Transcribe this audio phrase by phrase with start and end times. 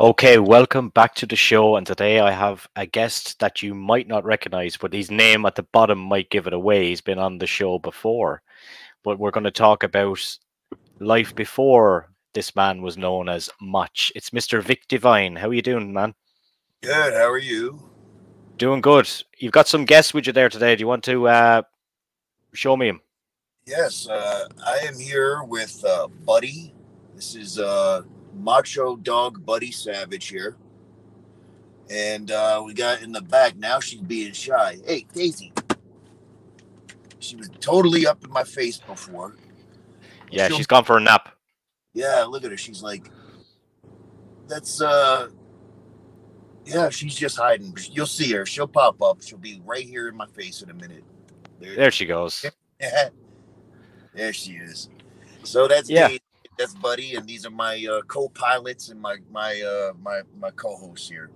[0.00, 1.74] Okay, welcome back to the show.
[1.74, 5.56] And today I have a guest that you might not recognize, but his name at
[5.56, 6.86] the bottom might give it away.
[6.86, 8.40] He's been on the show before.
[9.02, 10.20] But we're going to talk about
[11.00, 14.12] life before this man was known as Much.
[14.14, 14.62] It's Mr.
[14.62, 15.34] Vic Divine.
[15.34, 16.14] How are you doing, man?
[16.80, 17.14] Good.
[17.14, 17.82] How are you?
[18.56, 19.10] Doing good.
[19.38, 20.76] You've got some guests with you there today.
[20.76, 21.62] Do you want to uh,
[22.54, 23.00] show me him?
[23.66, 26.72] Yes, uh, I am here with uh, Buddy.
[27.16, 28.02] This is uh,
[28.38, 30.56] macho dog Buddy Savage here.
[31.90, 33.56] And uh, we got in the back.
[33.56, 34.78] Now she's being shy.
[34.86, 35.52] Hey, Daisy.
[37.18, 39.36] She was totally up in my face before.
[40.30, 41.34] Yeah, She'll, she's gone for a nap.
[41.94, 42.56] Yeah, look at her.
[42.56, 43.10] She's like,
[44.46, 45.28] that's, uh,
[46.64, 47.74] yeah, she's just hiding.
[47.90, 48.44] You'll see her.
[48.44, 49.22] She'll pop up.
[49.22, 51.04] She'll be right here in my face in a minute.
[51.60, 52.44] There, there she goes.
[54.14, 54.90] there she is.
[55.44, 56.08] So that's yeah.
[56.08, 56.20] Daisy
[56.58, 61.08] that's Buddy, and these are my uh, co-pilots and my my uh, my my co-hosts
[61.08, 61.30] here.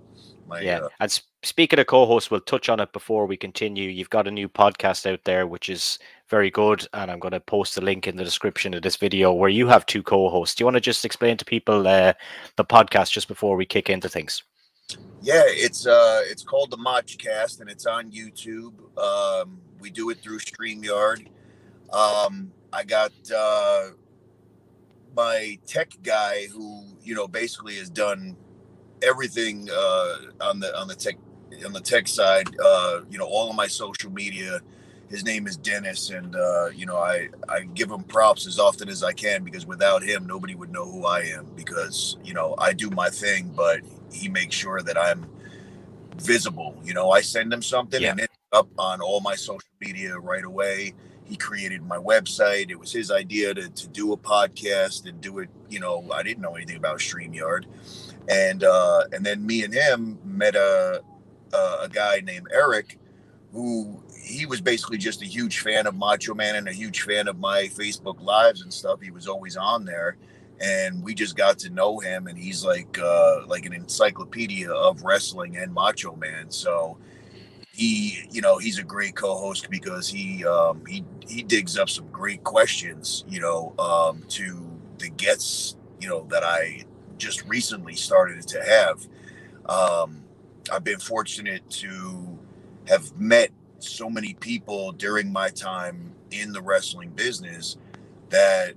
[0.49, 3.89] My, yeah, uh, and speaking of co-hosts, we'll touch on it before we continue.
[3.89, 7.41] You've got a new podcast out there, which is very good, and I'm going to
[7.41, 10.57] post the link in the description of this video where you have two co-hosts.
[10.57, 12.13] Do you want to just explain to people uh,
[12.57, 14.43] the podcast just before we kick into things?
[15.23, 18.75] Yeah, it's uh, it's called the Modcast, and it's on YouTube.
[18.99, 21.29] Um, we do it through Streamyard.
[21.93, 23.91] Um, I got uh,
[25.15, 28.37] my tech guy who you know basically has done
[29.03, 31.17] everything uh, on the on the tech
[31.65, 32.49] on the tech side.
[32.63, 34.61] Uh, you know, all of my social media.
[35.09, 38.89] His name is Dennis, and uh, you know I I give him props as often
[38.89, 41.47] as I can because without him, nobody would know who I am.
[41.55, 43.81] Because you know I do my thing, but
[44.11, 45.27] he makes sure that I'm
[46.17, 46.81] visible.
[46.83, 48.13] You know, I send him something yeah.
[48.13, 50.95] and it's up on all my social media right away
[51.33, 52.71] he created my website.
[52.71, 55.49] It was his idea to, to do a podcast and do it.
[55.71, 57.65] You know, I didn't know anything about Streamyard,
[58.29, 61.03] and uh, and then me and him met a
[61.55, 62.99] a guy named Eric,
[63.51, 67.29] who he was basically just a huge fan of Macho Man and a huge fan
[67.29, 69.01] of my Facebook lives and stuff.
[69.01, 70.19] He was always on there,
[70.61, 72.27] and we just got to know him.
[72.27, 76.51] And he's like uh, like an encyclopedia of wrestling and Macho Man.
[76.51, 76.99] So
[77.73, 82.07] he you know he's a great co-host because he um, he he digs up some
[82.09, 86.85] great questions you know um, to the gets you know that I
[87.19, 89.07] just recently started to have.
[89.67, 90.23] Um,
[90.73, 92.39] I've been fortunate to
[92.89, 97.77] have met so many people during my time in the wrestling business
[98.31, 98.75] that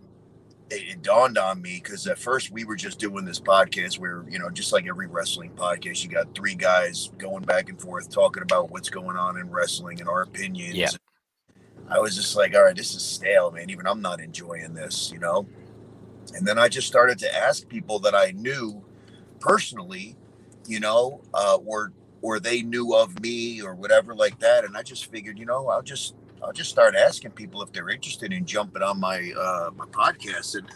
[0.70, 4.26] it, it dawned on me because at first we were just doing this podcast where
[4.30, 8.10] you know just like every wrestling podcast you got three guys going back and forth
[8.10, 10.76] talking about what's going on in wrestling and our opinions.
[10.76, 10.90] Yeah.
[11.90, 13.70] i was just like all right this is stale man.
[13.70, 15.48] Even i'm not enjoying this you know?
[16.34, 18.84] And then i just started to ask people that i knew
[19.40, 20.16] personally
[20.68, 24.66] you know uh, or or they knew of me or whatever like that.
[24.66, 27.90] And i just figured you know i'll just I'll just start asking people if they're
[27.90, 30.70] interested in jumping on my uh, my podcast, and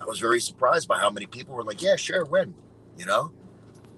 [0.00, 2.54] I was very surprised by how many people were like, "Yeah, sure, when,"
[2.96, 3.30] you know.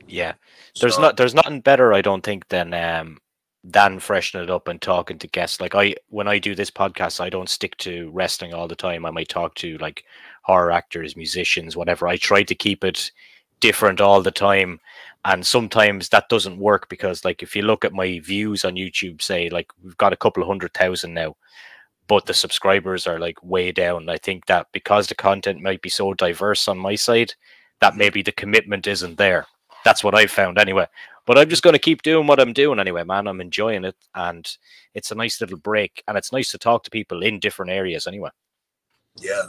[0.09, 0.34] Yeah,
[0.81, 3.19] there's so, not there's nothing better, I don't think, than um
[3.62, 5.61] than freshening it up and talking to guests.
[5.61, 9.06] Like I, when I do this podcast, I don't stick to wrestling all the time.
[9.06, 10.05] I might talk to like
[10.43, 12.08] horror actors, musicians, whatever.
[12.08, 13.12] I try to keep it
[13.61, 14.81] different all the time
[15.25, 19.23] and sometimes that doesn't work because like if you look at my views on youtube
[19.23, 21.35] say like we've got a couple of hundred thousand now
[22.13, 24.09] but the subscribers are like way down.
[24.09, 27.33] I think that because the content might be so diverse on my side
[27.81, 29.47] that maybe the commitment isn't there.
[29.85, 30.87] That's what i've found anyway.
[31.25, 33.27] But i'm just going to keep doing what i'm doing anyway man.
[33.27, 34.47] I'm enjoying it and
[34.95, 38.07] it's a nice little break and it's nice to talk to people in different areas
[38.07, 38.31] anyway.
[39.17, 39.47] Yeah.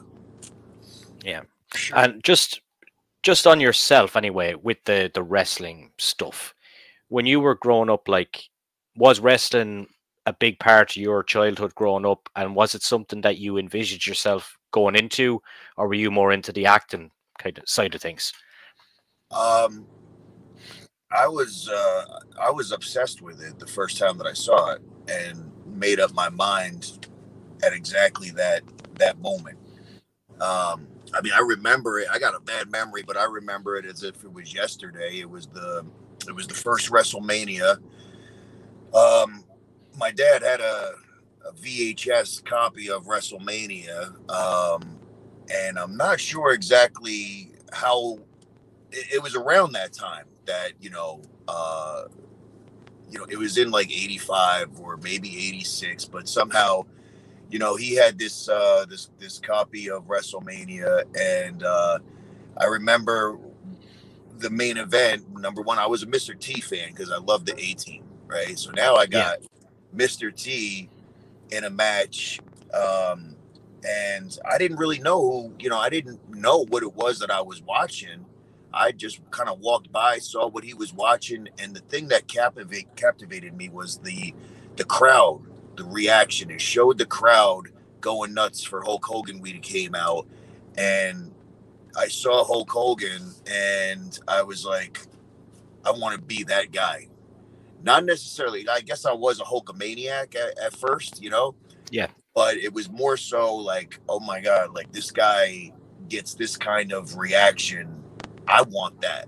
[1.24, 1.42] Yeah.
[1.94, 2.62] And just
[3.24, 6.54] just on yourself anyway with the the wrestling stuff.
[7.08, 8.44] When you were growing up like
[8.96, 9.88] was wrestling
[10.26, 12.30] a big part of your childhood growing up?
[12.36, 15.42] And was it something that you envisioned yourself going into
[15.78, 18.34] or were you more into the acting kind of side of things?
[19.32, 19.86] Um
[21.16, 22.06] i was uh
[22.42, 26.12] i was obsessed with it the first time that i saw it and made up
[26.12, 27.08] my mind
[27.64, 28.64] at exactly that
[28.96, 29.58] that moment.
[30.42, 32.08] Um I mean, I remember it.
[32.12, 35.20] I got a bad memory, but I remember it as if it was yesterday.
[35.20, 35.86] It was the
[36.28, 37.78] it was the first WrestleMania.
[38.94, 39.44] Um,
[39.98, 40.94] my dad had a,
[41.48, 45.00] a VHS copy of WrestleMania, um,
[45.54, 48.20] and I'm not sure exactly how.
[48.92, 52.06] It, it was around that time that you know, uh,
[53.10, 56.86] you know, it was in like '85 or maybe '86, but somehow
[57.54, 62.00] you know, he had this uh, this this copy of WrestleMania, and uh,
[62.58, 63.38] I remember
[64.40, 65.38] the main event.
[65.38, 66.38] Number one, I was a Mr.
[66.38, 68.58] T fan because I love the A Team, right?
[68.58, 69.48] So now I got yeah.
[69.96, 70.36] Mr.
[70.36, 70.90] T
[71.52, 72.40] in a match,
[72.74, 73.36] um,
[73.88, 75.54] and I didn't really know who.
[75.60, 78.26] You know, I didn't know what it was that I was watching.
[78.74, 82.28] I just kind of walked by, saw what he was watching, and the thing that
[82.28, 84.34] captivate, captivated me was the
[84.76, 86.52] the crowd the reaction.
[86.52, 87.70] It showed the crowd
[88.02, 90.28] going nuts for Hulk Hogan when he came out.
[90.78, 91.34] And
[91.96, 95.00] I saw Hulk Hogan and I was like,
[95.86, 97.08] I want to be that guy.
[97.82, 101.56] Not necessarily, I guess I was a Hulkamaniac at, at first, you know?
[101.92, 102.08] Yeah.
[102.34, 105.72] But it was more so like, oh my God, like this guy
[106.08, 108.04] gets this kind of reaction.
[108.48, 109.28] I want that,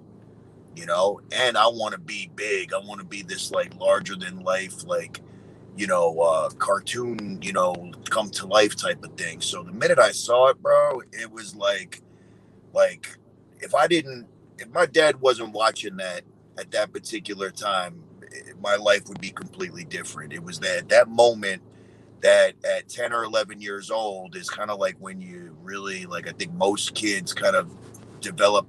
[0.76, 1.20] you know?
[1.32, 2.74] And I want to be big.
[2.74, 5.22] I want to be this like larger than life, like
[5.78, 9.42] you know, uh, cartoon, you know, come to life type of thing.
[9.42, 12.02] So the minute I saw it, bro, it was like,
[12.74, 13.08] like
[13.60, 14.28] if I didn't,
[14.58, 16.22] if my dad wasn't watching that
[16.58, 18.02] at that particular time,
[18.32, 20.34] it, eh, my life would be completely different.
[20.34, 21.62] It was that that moment
[22.22, 26.28] that at 10 or 11 years old is kind of like when you really like
[26.28, 27.72] i think most kids kind of
[28.20, 28.68] develop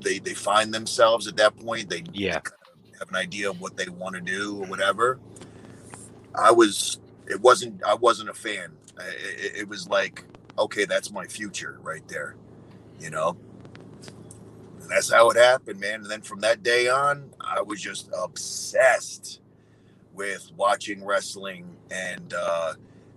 [0.00, 3.60] they they find themselves at that point they yeah kind of have an idea of
[3.60, 5.18] what they want to do or whatever
[6.34, 8.72] I was it wasn't I wasn't a fan.
[8.98, 10.24] It, it, was like
[10.58, 12.34] okay, that's my future right there,
[12.98, 13.36] you know.
[14.80, 16.02] And that's how it happened, man.
[16.02, 19.40] And then from that day on, I was just obsessed
[20.12, 22.74] with watching wrestling and uh,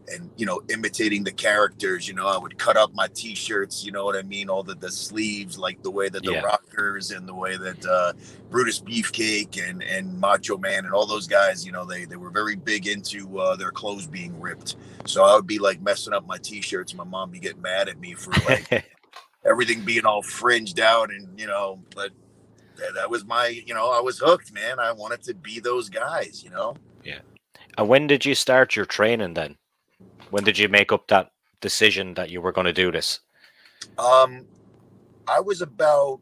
[0.09, 3.91] and you know imitating the characters you know i would cut up my t-shirts you
[3.91, 4.49] know what i mean?
[4.49, 6.41] All the the sleeves like the way that the yeah.
[6.41, 8.13] rockers and the way that uh,
[8.49, 12.29] brutus beefcake and and macho man and all those guys you know they they were
[12.29, 14.75] very big into uh, their clothes being ripped.
[15.05, 17.89] So i would be like messing up my t-shirts and my mom be getting mad
[17.89, 18.85] at me for like
[19.45, 22.11] everything being all fringed out and you know but
[22.77, 24.79] that, that was my you know i was hooked man.
[24.79, 26.75] I wanted to be those guys you know?
[27.03, 27.19] Yeah.
[27.77, 29.57] And when did you start your training then
[30.33, 31.31] when did you make up that
[31.61, 33.19] decision that you were going to do this?
[33.99, 34.47] Um,
[35.27, 36.21] I was about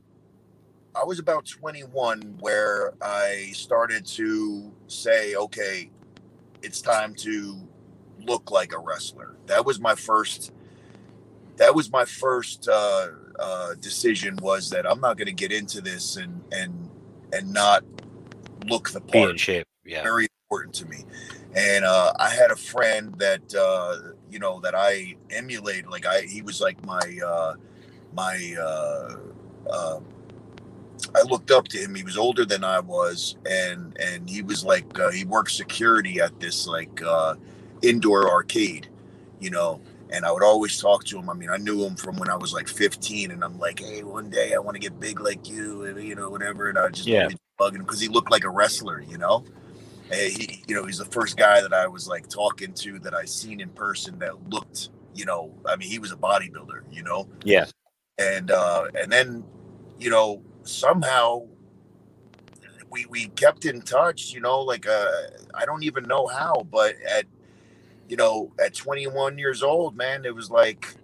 [0.93, 5.89] I was about 21 where I started to say, okay,
[6.61, 7.65] it's time to
[8.19, 9.37] look like a wrestler.
[9.45, 10.51] That was my first.
[11.55, 13.07] That was my first uh,
[13.39, 14.37] uh, decision.
[14.41, 16.89] Was that I'm not going to get into this and and
[17.31, 17.85] and not
[18.65, 19.13] look the part.
[19.13, 19.67] Be in shape.
[19.85, 21.05] Yeah, very important to me
[21.55, 25.87] and uh, I had a friend that uh, you know that I emulated.
[25.87, 27.55] Like I, he was like my uh,
[28.13, 28.55] my.
[28.59, 29.17] Uh,
[29.69, 29.99] uh,
[31.15, 31.95] I looked up to him.
[31.95, 36.21] He was older than I was, and and he was like uh, he worked security
[36.21, 37.01] at this like
[37.81, 38.87] indoor arcade,
[39.39, 39.81] you know.
[40.13, 41.29] And I would always talk to him.
[41.29, 44.03] I mean, I knew him from when I was like 15, and I'm like, hey,
[44.03, 46.69] one day I want to get big like you, and you know, whatever.
[46.69, 47.29] And I just yeah.
[47.59, 49.43] bugging him because he looked like a wrestler, you know
[50.13, 53.25] he, you know, he's the first guy that I was like talking to that I
[53.25, 57.27] seen in person that looked, you know, I mean, he was a bodybuilder, you know.
[57.43, 57.65] Yeah.
[58.17, 59.43] And uh, and then,
[59.99, 61.47] you know, somehow
[62.91, 65.07] we we kept in touch, you know, like uh,
[65.53, 67.25] I don't even know how, but at
[68.09, 70.95] you know, at 21 years old, man, it was like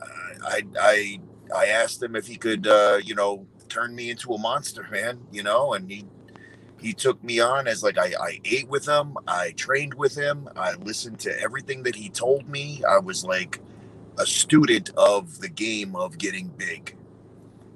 [0.00, 1.20] uh, I I
[1.54, 5.20] I asked him if he could, uh, you know, turn me into a monster, man,
[5.30, 6.06] you know, and he
[6.82, 10.48] he took me on as like I, I ate with him i trained with him
[10.56, 13.60] i listened to everything that he told me i was like
[14.18, 16.96] a student of the game of getting big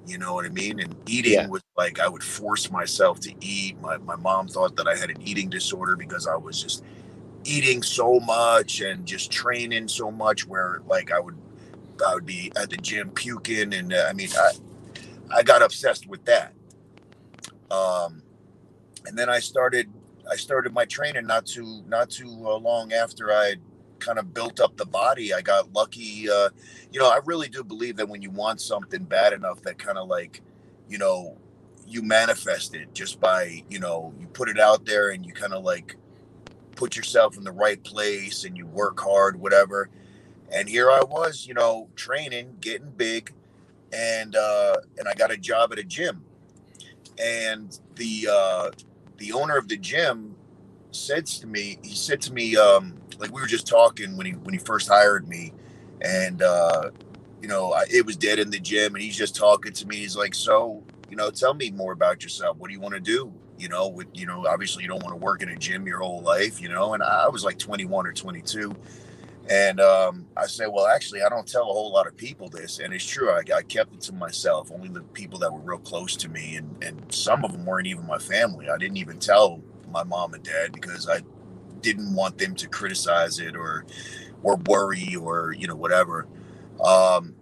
[0.05, 1.47] you know what i mean and eating yeah.
[1.47, 5.09] was like i would force myself to eat my, my mom thought that i had
[5.09, 6.83] an eating disorder because i was just
[7.43, 11.37] eating so much and just training so much where like i would
[12.07, 14.51] i would be at the gym puking and uh, i mean I,
[15.29, 16.53] I got obsessed with that.
[17.69, 18.21] Um,
[19.07, 19.89] and then I started
[20.29, 23.55] I started my training not too not too uh, long after I
[23.99, 25.33] kind of built up the body.
[25.33, 26.29] I got lucky.
[26.29, 26.49] Uh,
[26.91, 29.97] you know, I really do believe that when you want something bad enough, that kind
[29.97, 30.41] of like,
[30.87, 31.37] you know,
[31.87, 35.53] you manifest it just by you know you put it out there and you kind
[35.53, 35.95] of like
[36.75, 39.89] put yourself in the right place and you work hard, whatever.
[40.51, 43.33] And here I was, you know, training, getting big,
[43.91, 46.23] and uh, and I got a job at a gym.
[47.19, 48.69] And the uh,
[49.17, 50.35] the owner of the gym
[50.91, 54.33] said to me, he said to me, um, like we were just talking when he
[54.33, 55.53] when he first hired me,
[56.01, 56.91] and uh,
[57.41, 59.97] you know, I, it was dead in the gym, and he's just talking to me.
[59.97, 62.57] He's like, so you know, tell me more about yourself.
[62.57, 63.33] What do you want to do?
[63.57, 65.99] You know, with you know, obviously you don't want to work in a gym your
[65.99, 66.93] whole life, you know.
[66.93, 68.75] And I was like 21 or 22,
[69.49, 72.79] and um, I said, well, actually, I don't tell a whole lot of people this,
[72.79, 73.31] and it's true.
[73.31, 74.71] I, I, kept it to myself.
[74.71, 77.87] Only the people that were real close to me, and and some of them weren't
[77.87, 78.69] even my family.
[78.69, 81.21] I didn't even tell my mom and dad because I
[81.81, 83.85] didn't want them to criticize it or
[84.43, 86.27] or worry or you know whatever.
[86.83, 87.35] Um,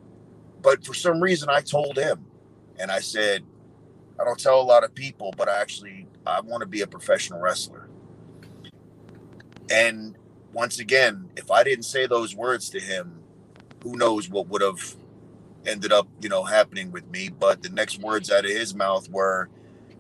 [0.62, 2.26] but for some reason, I told him,
[2.80, 3.44] and I said,
[4.20, 6.88] I don't tell a lot of people, but I actually I want to be a
[6.88, 7.90] professional wrestler.
[9.72, 10.16] And
[10.56, 13.20] once again, if I didn't say those words to him,
[13.84, 14.96] who knows what would have
[15.66, 17.28] ended up, you know, happening with me.
[17.28, 19.50] But the next words out of his mouth were,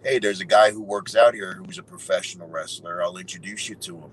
[0.01, 3.03] Hey, there's a guy who works out here who's a professional wrestler.
[3.03, 4.11] I'll introduce you to him.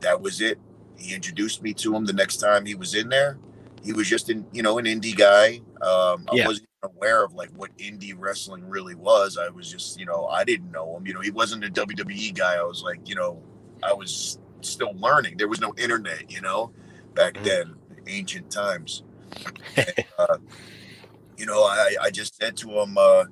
[0.00, 0.58] That was it.
[0.96, 3.38] He introduced me to him the next time he was in there.
[3.82, 5.62] He was just in, you know, an indie guy.
[5.84, 6.46] Um, I yeah.
[6.46, 9.36] wasn't aware of like what indie wrestling really was.
[9.36, 11.08] I was just, you know, I didn't know him.
[11.08, 12.54] You know, he wasn't a WWE guy.
[12.54, 13.42] I was like, you know,
[13.82, 15.36] I was still learning.
[15.36, 16.72] There was no internet, you know,
[17.14, 17.44] back mm-hmm.
[17.44, 17.74] then,
[18.06, 19.02] ancient times.
[19.76, 20.38] and, uh,
[21.36, 23.24] you know, I, I just said to him, uh,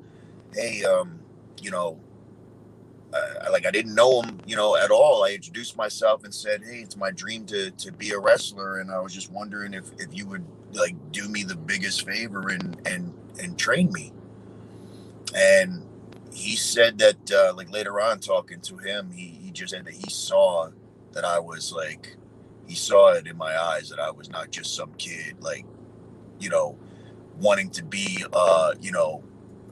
[0.54, 1.20] hey, um,
[1.60, 2.00] you know,
[3.12, 5.24] I, like I didn't know him, you know, at all.
[5.24, 8.90] I introduced myself and said, "Hey, it's my dream to to be a wrestler," and
[8.90, 12.80] I was just wondering if if you would like do me the biggest favor and
[12.86, 14.12] and and train me.
[15.34, 15.86] And
[16.32, 19.94] he said that uh, like later on talking to him, he he just said that
[19.94, 20.70] he saw
[21.18, 22.16] that I was like
[22.68, 25.66] he saw it in my eyes that I was not just some kid like
[26.38, 26.78] you know
[27.40, 29.24] wanting to be uh you know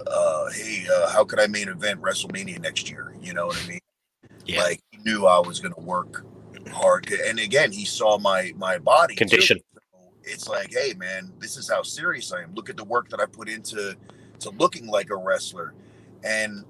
[0.09, 3.15] uh hey uh, how could I main event WrestleMania next year?
[3.21, 3.81] You know what I mean?
[4.45, 4.63] Yeah.
[4.63, 6.27] like he knew I was gonna work
[6.73, 9.61] hard and again he saw my my body condition.
[9.73, 9.81] So
[10.25, 12.55] it's like hey man this is how serious I am.
[12.57, 13.95] Look at the work that I put into
[14.41, 15.75] to looking like a wrestler.
[16.25, 16.65] And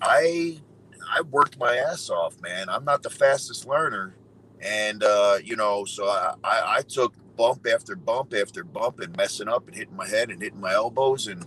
[0.00, 0.62] I
[1.08, 2.68] I worked my ass off, man.
[2.68, 4.14] I'm not the fastest learner,
[4.60, 9.16] and uh, you know, so I, I, I took bump after bump after bump and
[9.16, 11.44] messing up and hitting my head and hitting my elbows and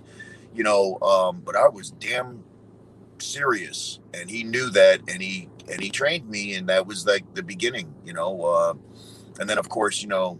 [0.53, 2.43] you know, um, but I was damn
[3.19, 7.33] serious, and he knew that, and he and he trained me, and that was like
[7.35, 8.43] the beginning, you know.
[8.43, 8.73] Uh,
[9.39, 10.39] and then of course, you know,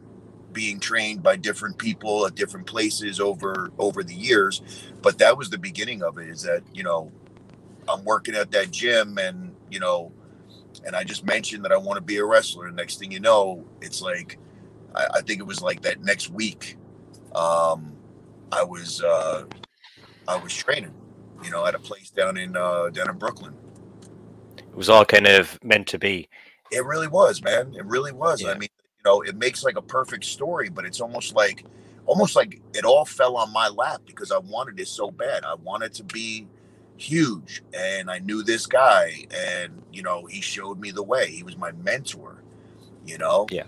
[0.51, 4.61] being trained by different people at different places over over the years,
[5.01, 6.27] but that was the beginning of it.
[6.29, 7.11] Is that you know
[7.87, 10.11] I'm working at that gym and, you know,
[10.85, 12.67] and I just mentioned that I want to be a wrestler.
[12.67, 14.37] And next thing you know, it's like,
[14.95, 16.77] I, I think it was like that next week,
[17.35, 17.93] um,
[18.51, 19.45] I was, uh,
[20.27, 20.93] I was training,
[21.43, 23.53] you know, at a place down in, uh, down in Brooklyn.
[24.57, 26.29] It was all kind of meant to be.
[26.71, 27.73] It really was, man.
[27.75, 28.41] It really was.
[28.41, 28.51] Yeah.
[28.51, 31.65] I mean, you know, it makes like a perfect story, but it's almost like,
[32.05, 35.43] almost like it all fell on my lap because I wanted it so bad.
[35.43, 36.47] I wanted to be
[36.99, 41.31] huge and i knew this guy and you know he showed me the way.
[41.31, 42.43] He was my mentor
[43.05, 43.47] you know?
[43.49, 43.63] Yeah.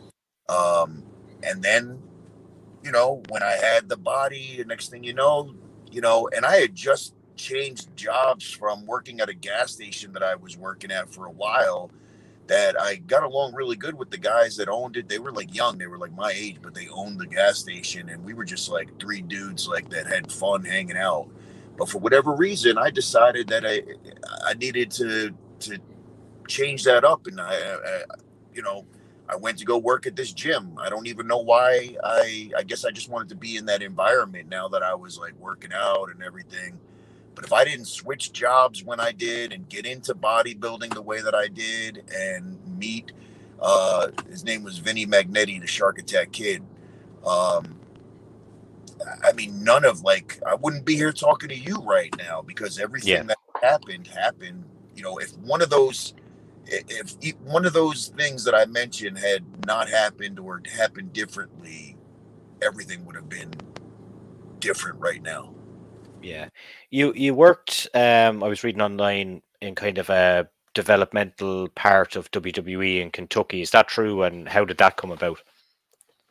[0.50, 1.04] Um
[1.44, 2.02] and then
[2.84, 5.54] you know when i had the body the next thing you know
[5.92, 10.24] you know and i had just changed jobs from working at a gas station that
[10.24, 11.92] i was working at for a while
[12.48, 15.08] that i got along really good with the guys that owned it.
[15.08, 15.78] They were like young.
[15.78, 18.70] They were like my age but they owned the gas station and we were just
[18.70, 21.30] like three dudes like that had fun hanging out
[21.78, 23.82] but for whatever reason, I decided that I
[24.46, 25.80] I needed to to
[26.48, 28.01] change that up, and I, I
[28.54, 28.86] you know
[29.30, 30.78] I went to go work at this gym.
[30.80, 31.96] I don't even know why.
[32.04, 35.18] I I guess I just wanted to be in that environment now that I was
[35.18, 36.80] like working out and everything.
[37.34, 41.22] But if I didn't switch jobs when I did and get into bodybuilding the way
[41.22, 43.13] that I did and meet,
[43.60, 46.62] uh, his name was Vinny Magnetti, the Shark Attack Kid.
[47.25, 47.81] Um,
[49.24, 52.79] I mean, none of like I wouldn't be here talking to you right now because
[52.79, 53.24] everything yeah.
[53.24, 54.63] that happened happened.
[54.96, 56.13] You know, if one of those,
[56.65, 61.98] if one of those things that I mentioned had not happened or happened differently,
[62.62, 63.53] everything would have been
[64.60, 65.53] different right now.
[66.22, 66.50] Yeah,
[66.89, 67.88] you you worked.
[67.93, 73.62] Um, I was reading online in kind of a developmental part of WWE in Kentucky.
[73.62, 74.24] Is that true?
[74.24, 75.39] And how did that come about?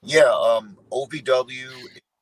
[0.02, 1.68] Yeah, um, OVW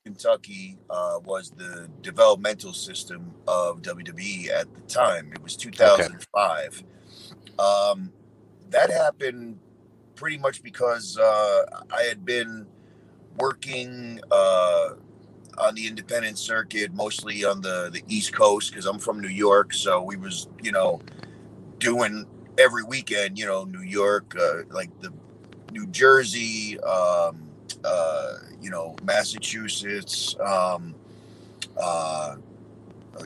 [0.09, 5.31] Kentucky uh, was the developmental system of WWE at the time.
[5.35, 6.83] It was 2005.
[6.83, 7.63] Okay.
[7.63, 8.11] Um,
[8.71, 9.59] that happened
[10.15, 12.67] pretty much because uh, I had been
[13.37, 14.95] working uh,
[15.59, 19.75] on the independent circuit, mostly on the the East Coast, because I'm from New York.
[19.75, 21.03] So we was, you know,
[21.77, 22.25] doing
[22.59, 25.13] every weekend, you know, New York, uh, like the
[25.71, 27.48] New Jersey, um,
[27.85, 30.95] uh, you know, Massachusetts, um,
[31.81, 32.37] uh,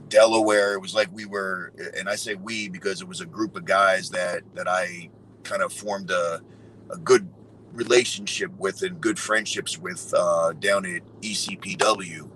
[0.08, 0.74] Delaware.
[0.74, 3.64] It was like we were, and I say we because it was a group of
[3.64, 5.10] guys that that I
[5.42, 6.40] kind of formed a,
[6.90, 7.28] a good
[7.72, 12.30] relationship with and good friendships with uh, down at ECPW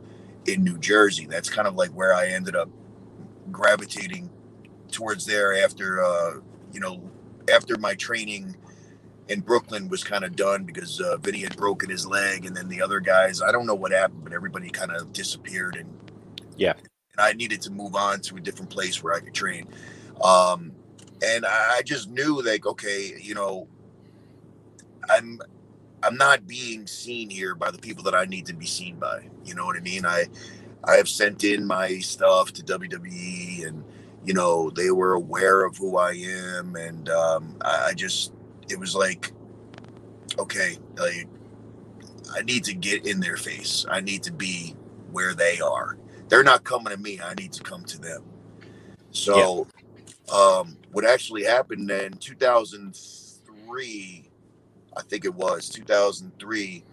[0.47, 1.27] in New Jersey.
[1.27, 2.69] That's kind of like where I ended up
[3.51, 4.31] gravitating
[4.91, 6.41] towards there after uh,
[6.73, 7.03] you know
[7.53, 8.57] after my training
[9.29, 12.69] in Brooklyn was kind of done because uh, Vinny had broken his leg, and then
[12.69, 15.89] the other guys I don't know what happened, but everybody kind of disappeared, and
[16.57, 19.67] yeah, and I needed to move on to a different place where I could train.
[20.23, 20.73] Um,
[21.25, 23.69] and I just knew like okay, you know,
[25.11, 25.41] I'm
[26.03, 29.29] I'm not being seen here by the people that I need to be seen by.
[29.45, 30.07] You know what I mean?
[30.07, 30.27] I
[30.85, 33.85] I have sent in my stuff to WWE and
[34.27, 38.33] you know, they were aware of who I am, and um, I, I just,
[38.69, 39.33] it was like,
[40.39, 41.29] okay, like,
[42.35, 43.87] I need to get in their face.
[43.89, 44.75] I need to be
[45.11, 45.97] where they are.
[46.29, 47.21] They're not coming to me.
[47.21, 48.25] I need to come to them.
[49.13, 49.69] So,
[50.29, 50.35] yeah.
[50.35, 54.31] um, what actually happened in 2003,
[54.97, 56.85] I think it was 2003,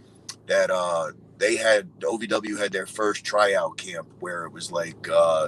[0.46, 5.48] that uh, they had OVW had their first tryout camp where it was like uh,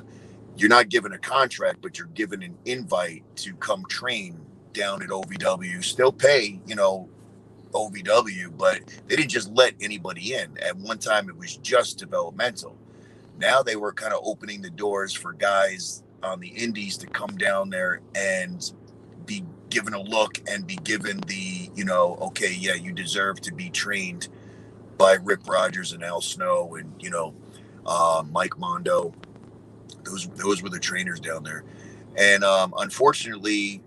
[0.57, 4.39] you're not given a contract, but you're given an invite to come train
[4.75, 5.83] down at OVW.
[5.83, 7.09] Still pay, you know,
[7.71, 10.57] OVW, but they didn't just let anybody in.
[10.59, 12.77] At one time, it was just developmental.
[13.37, 17.37] Now they were kind of opening the doors for guys on the indies to come
[17.37, 18.71] down there and
[19.25, 23.53] be given a look and be given the, you know, okay, yeah, you deserve to
[23.53, 24.29] be trained
[24.97, 27.33] by Rip Rogers and Al Snow and, you know,
[27.85, 29.13] uh, Mike Mondo
[30.05, 31.63] those those were the trainers down there,
[32.17, 33.81] and um, unfortunately,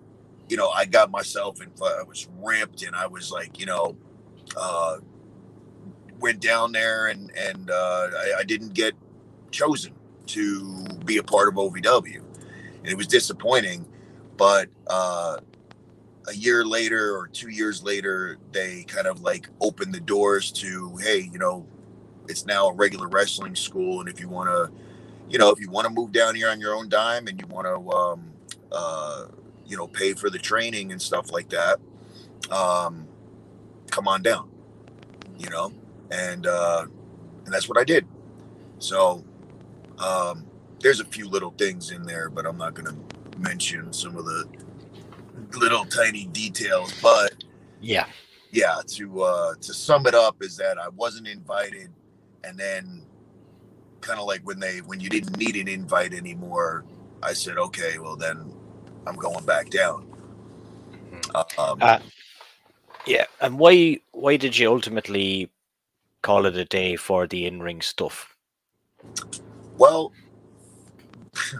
[0.48, 3.96] you know, I got myself and I was ripped, and I was like, you know,
[4.56, 4.98] uh,
[6.20, 8.94] went down there and and uh, I, I didn't get
[9.50, 9.94] chosen
[10.26, 12.22] to be a part of OVW,
[12.66, 13.86] and it was disappointing.
[14.36, 15.38] But uh,
[16.28, 20.96] a year later or two years later, they kind of like opened the doors to,
[20.98, 21.66] hey, you know,
[22.28, 24.70] it's now a regular wrestling school, and if you want to
[25.30, 27.46] you know, if you want to move down here on your own dime and you
[27.48, 28.32] want to, um,
[28.72, 29.26] uh,
[29.68, 31.78] you know, pay for the training and stuff like that,
[32.50, 33.06] um,
[33.90, 34.50] come on down,
[35.38, 35.72] you know,
[36.10, 36.86] and uh,
[37.44, 38.06] and that's what I did.
[38.78, 39.24] So
[39.98, 40.46] um,
[40.80, 44.24] there's a few little things in there, but I'm not going to mention some of
[44.24, 44.48] the
[45.58, 46.92] little tiny details.
[47.02, 47.44] But
[47.80, 48.06] yeah,
[48.50, 48.80] yeah.
[48.86, 51.90] To uh, to sum it up, is that I wasn't invited,
[52.44, 53.04] and then
[54.00, 56.84] kind of like when they when you didn't need an invite anymore
[57.22, 58.52] i said okay well then
[59.06, 60.06] i'm going back down.
[61.10, 61.60] Mm-hmm.
[61.60, 61.98] um, uh,
[63.06, 65.50] yeah and why why did you ultimately
[66.22, 68.34] call it a day for the in-ring stuff?
[69.76, 70.12] Well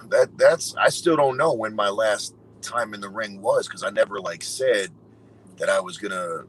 [0.08, 3.84] that that's i still don't know when my last time in the ring was because
[3.84, 4.90] i never like said
[5.56, 6.42] that i was gonna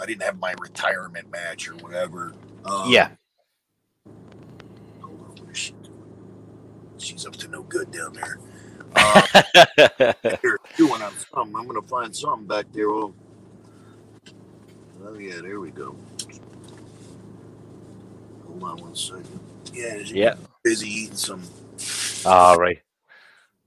[0.00, 2.32] i didn't have my retirement match or whatever.
[2.64, 3.10] Um, yeah.
[6.98, 8.38] She's up to no good down there.
[8.94, 11.56] Uh, here, doing on something.
[11.56, 12.88] I'm gonna find something back there.
[12.88, 13.14] Oh,
[15.04, 15.96] oh yeah, there we go.
[18.46, 19.40] Hold on one second.
[19.72, 20.34] Yeah, yeah.
[20.62, 21.42] Busy eating some.
[22.24, 22.80] All right.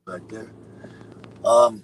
[0.06, 0.52] Back there.
[1.46, 1.84] Um.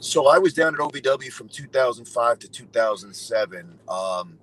[0.00, 3.78] So I was down at OVW from 2005 to 2007.
[3.88, 4.38] Um,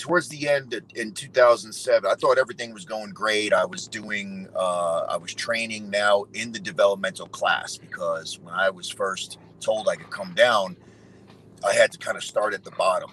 [0.00, 3.52] towards the end in 2007 i thought everything was going great.
[3.52, 8.70] I was doing uh, i was training now in the developmental class because when i
[8.70, 10.74] was first told i could come down
[11.68, 13.10] i had to kind of start at the bottom.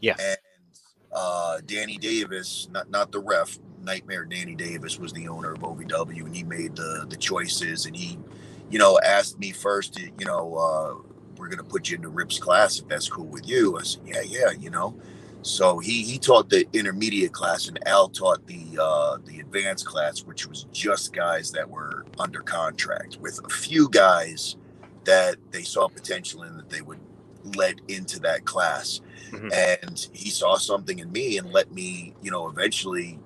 [0.00, 0.16] Yeah.
[0.20, 0.38] And
[1.12, 6.24] uh, danny davis not not the ref nightmare danny davis was the owner of ovw
[6.24, 8.18] and he made the the choices and he
[8.68, 10.94] you know asked me first you know uh,
[11.38, 13.78] we're going to put you into rip's class if that's cool with you.
[13.78, 14.94] I said yeah yeah you know
[15.42, 20.20] So he he taught the intermediate class, and Al taught the uh, the advanced class,
[20.20, 24.56] which was just guys that were under contract, with a few guys
[25.04, 27.00] that they saw potential in that they would
[27.56, 29.00] let into that class.
[29.30, 29.88] Mm-hmm.
[29.88, 33.18] And he saw something in me and let me, you know, eventually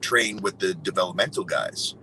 [0.00, 1.96] train with the developmental guys.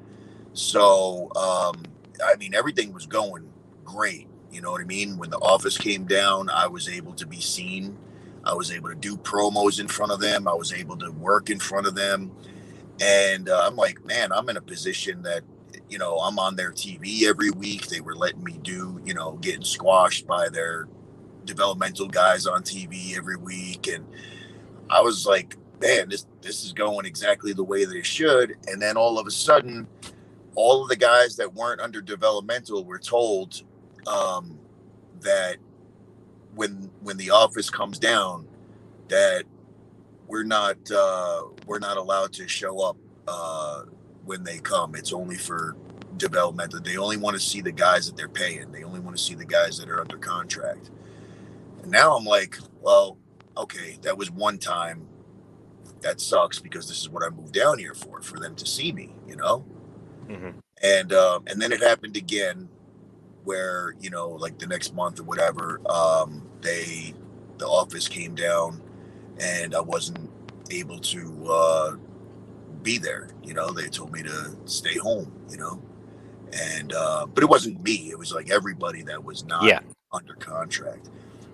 [0.53, 1.83] So, um,
[2.23, 3.49] I mean, everything was going
[3.83, 4.27] great.
[4.51, 5.17] You know what I mean?
[5.17, 7.97] When the office came down, I was able to be seen
[8.43, 10.47] I was able to do promos in front of them.
[10.47, 12.31] I was able to work in front of them.
[13.01, 15.43] And uh, I'm like, man, I'm in a position that,
[15.89, 17.87] you know, I'm on their TV every week.
[17.87, 20.87] They were letting me do, you know, getting squashed by their
[21.45, 23.87] developmental guys on TV every week.
[23.87, 24.05] And
[24.89, 28.55] I was like, man, this this is going exactly the way that it should.
[28.67, 29.87] And then all of a sudden,
[30.55, 33.61] all of the guys that weren't under developmental were told
[34.07, 34.59] um,
[35.21, 35.57] that
[36.55, 38.47] when when the office comes down
[39.09, 39.43] that
[40.27, 43.83] we're not uh, we're not allowed to show up uh,
[44.25, 44.95] when they come.
[44.95, 45.75] It's only for
[46.17, 46.81] developmental.
[46.81, 48.71] They only want to see the guys that they're paying.
[48.71, 50.89] They only want to see the guys that are under contract.
[51.81, 53.17] And now I'm like, well,
[53.57, 55.07] okay, that was one time.
[56.01, 58.91] That sucks because this is what I moved down here for, for them to see
[58.91, 59.65] me, you know.
[60.27, 60.59] Mm-hmm.
[60.81, 62.67] And um, and then it happened again
[63.43, 67.13] where you know like the next month or whatever um they
[67.57, 68.81] the office came down
[69.39, 70.29] and i wasn't
[70.71, 71.95] able to uh
[72.81, 73.71] be there you know?
[73.71, 75.81] They told me to stay home you know?
[76.53, 79.79] And uh but it wasn't me it was like everybody that was not yeah.
[80.11, 81.09] under contract.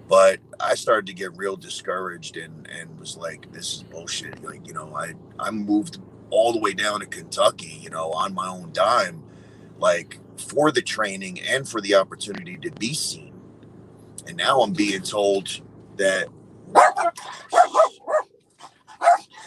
[0.07, 4.65] But i started to get real discouraged and and was like this is bullshit like
[4.67, 5.99] you know i i moved
[6.31, 9.23] all the way down to kentucky you know on my own dime
[9.79, 13.33] like for the training and for the opportunity to be seen.
[14.27, 15.61] And now I'm being told
[15.97, 16.27] that.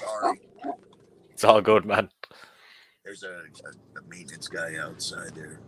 [0.00, 0.40] Sorry.
[1.31, 2.09] It's all good, man.
[3.05, 5.61] There's a, a, a maintenance guy outside there.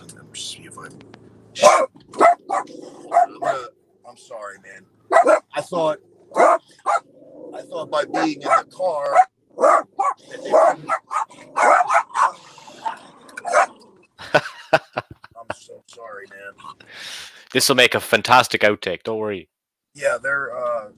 [0.00, 0.98] I'm gonna see if I'm.
[3.42, 3.66] I'm,
[4.08, 4.86] I'm sorry, man.
[5.54, 5.98] I thought
[6.36, 9.16] I thought by being in the car
[14.18, 16.74] I'm so sorry, man.
[17.52, 19.02] This will make a fantastic outtake.
[19.04, 19.48] Don't worry.
[19.94, 20.88] Yeah, they're uh,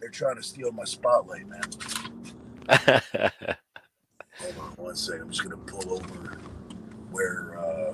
[0.00, 1.62] they're trying to steal my spotlight, man.
[4.38, 5.22] Hold on one second.
[5.22, 6.38] I'm just gonna pull over
[7.10, 7.92] where uh,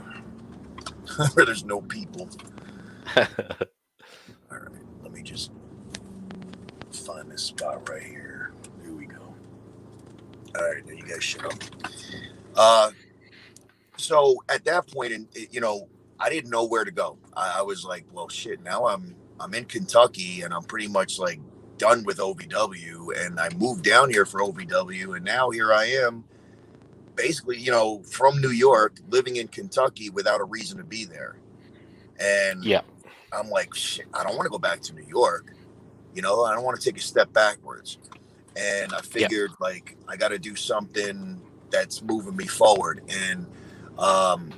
[1.35, 2.28] where there's no people.
[3.16, 3.24] All
[4.50, 5.50] right, let me just
[6.92, 8.52] find this spot right here.
[8.82, 9.35] Here we go.
[10.56, 11.54] All right, now you guys shut up.
[12.54, 12.90] Uh,
[13.96, 17.18] so at that point, and you know, I didn't know where to go.
[17.37, 18.62] I, I, was like, well, shit.
[18.62, 21.40] Now I'm I'm in Kentucky, and I'm pretty much like
[21.78, 26.24] done with OVW, and I moved down here for OVW, and now here I am,
[27.16, 31.37] basically, you know, from New York, living in Kentucky without a reason to be there.
[32.20, 32.83] And yeah,
[33.33, 34.07] I'm like, shit.
[34.14, 35.55] I don't want to go back to New York.
[36.14, 37.98] You know, I don't want to take a step backwards.
[38.57, 39.57] And I figured, yeah.
[39.66, 43.02] like, I got to do something that's moving me forward.
[43.09, 43.46] And
[43.98, 44.50] um,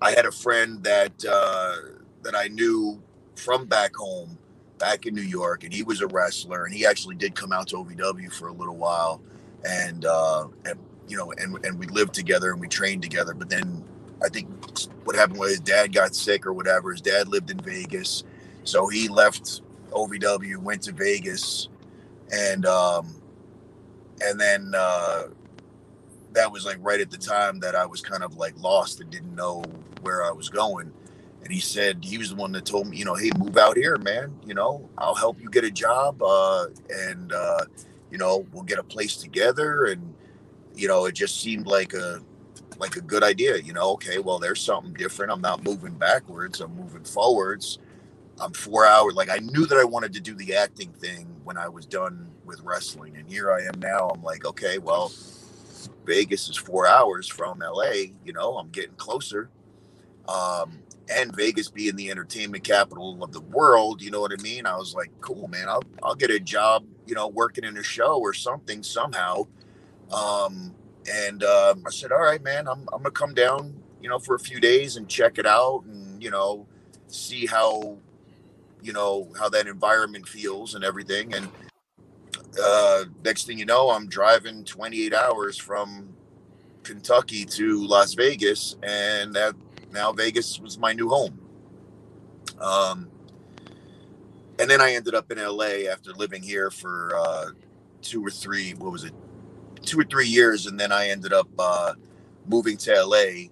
[0.00, 1.76] I had a friend that uh,
[2.22, 3.02] that I knew
[3.36, 4.38] from back home,
[4.78, 7.68] back in New York, and he was a wrestler, and he actually did come out
[7.68, 9.20] to OVW for a little while,
[9.64, 10.78] and uh, and
[11.08, 13.34] you know, and and we lived together and we trained together.
[13.34, 13.84] But then
[14.24, 14.48] I think
[15.04, 16.92] what happened was his dad got sick or whatever.
[16.92, 18.24] His dad lived in Vegas,
[18.64, 21.68] so he left OVW, went to Vegas,
[22.32, 23.20] and um,
[24.22, 25.24] and then uh,
[26.34, 29.10] that was like right at the time that I was kind of like lost and
[29.10, 29.62] didn't know
[30.00, 30.92] where I was going.
[31.42, 33.76] And he said he was the one that told me, you know, hey, move out
[33.76, 34.38] here, man.
[34.46, 37.64] You know, I'll help you get a job, uh, and uh,
[38.10, 39.86] you know, we'll get a place together.
[39.86, 40.14] And
[40.74, 42.20] you know, it just seemed like a
[42.78, 43.56] like a good idea.
[43.56, 45.32] You know, okay, well, there's something different.
[45.32, 46.60] I'm not moving backwards.
[46.60, 47.78] I'm moving forwards.
[48.40, 49.14] I'm four hours.
[49.14, 52.30] Like I knew that I wanted to do the acting thing when I was done
[52.44, 54.10] with wrestling, and here I am now.
[54.10, 55.12] I'm like, okay, well
[56.04, 58.12] Vegas is four hours from LA.
[58.24, 59.50] You know, I'm getting closer.
[60.28, 60.78] Um,
[61.10, 64.66] and Vegas being the entertainment capital of the world, you know what I mean?
[64.66, 65.68] I was like, cool, man.
[65.68, 69.46] I'll I'll get a job, you know, working in a show or something somehow.
[70.12, 70.74] Um,
[71.10, 74.34] and uh, I said, all right, man, I'm I'm gonna come down, you know, for
[74.34, 76.66] a few days and check it out, and you know,
[77.08, 77.98] see how,
[78.80, 81.34] you know, how that environment feels and everything.
[81.34, 81.48] And
[82.60, 86.14] uh, next thing you know, I'm driving 28 hours from
[86.82, 89.54] Kentucky to Las Vegas, and that
[89.92, 91.38] now Vegas was my new home.
[92.60, 93.08] Um,
[94.58, 97.46] and then I ended up in LA after living here for uh,
[98.00, 98.72] two or three.
[98.74, 99.14] What was it?
[99.82, 101.94] Two or three years, and then I ended up uh,
[102.46, 103.48] moving to LA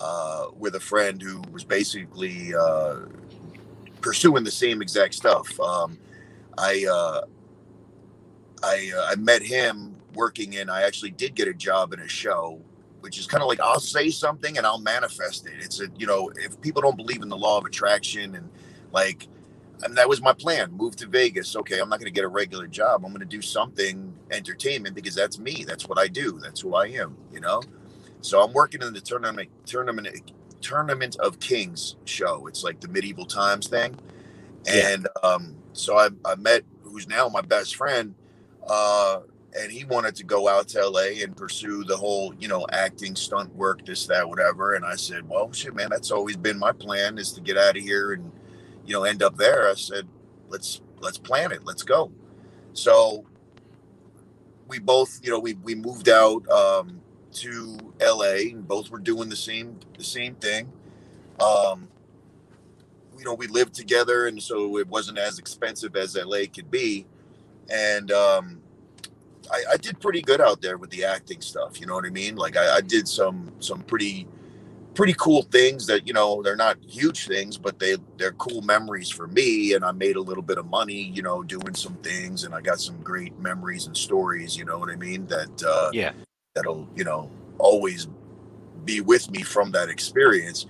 [0.00, 3.00] uh, with a friend who was basically uh,
[4.00, 5.58] pursuing the same exact stuff.
[5.58, 5.98] Um,
[6.58, 7.22] I uh,
[8.62, 10.70] I uh, I met him working in.
[10.70, 12.60] I actually did get a job in a show,
[13.00, 15.54] which is kind of like I'll say something and I'll manifest it.
[15.60, 18.50] It's a you know if people don't believe in the law of attraction and
[18.92, 19.28] like
[19.82, 20.72] and that was my plan.
[20.72, 21.56] Move to Vegas.
[21.56, 23.04] Okay, I'm not going to get a regular job.
[23.04, 25.64] I'm going to do something entertainment because that's me.
[25.66, 26.38] That's what I do.
[26.40, 27.16] That's who I am.
[27.32, 27.62] You know.
[28.20, 32.46] So I'm working in the tournament tournament tournament of kings show.
[32.46, 33.96] It's like the medieval times thing,
[34.68, 38.14] and um, so I, I met who's now my best friend,
[38.66, 39.20] uh,
[39.58, 43.14] and he wanted to go out to LA and pursue the whole you know acting
[43.14, 44.74] stunt work this that whatever.
[44.74, 47.76] And I said, well, shit, man, that's always been my plan is to get out
[47.76, 48.32] of here and
[48.84, 49.68] you know, end up there.
[49.68, 50.06] I said,
[50.48, 51.64] let's let's plan it.
[51.64, 52.12] Let's go.
[52.72, 53.24] So
[54.68, 57.00] we both, you know, we we moved out um,
[57.34, 60.72] to LA and both were doing the same the same thing.
[61.40, 61.88] Um,
[63.18, 67.06] you know, we lived together, and so it wasn't as expensive as LA could be.
[67.70, 68.60] And um,
[69.50, 71.80] I, I did pretty good out there with the acting stuff.
[71.80, 72.36] You know what I mean?
[72.36, 74.26] Like I, I did some some pretty
[74.94, 79.08] pretty cool things that you know they're not huge things but they they're cool memories
[79.08, 82.44] for me and i made a little bit of money you know doing some things
[82.44, 85.90] and i got some great memories and stories you know what i mean that uh
[85.92, 86.12] yeah
[86.54, 88.06] that'll you know always
[88.84, 90.66] be with me from that experience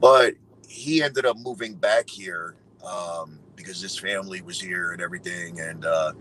[0.00, 0.34] but
[0.68, 2.54] he ended up moving back here
[2.86, 6.12] um because his family was here and everything and uh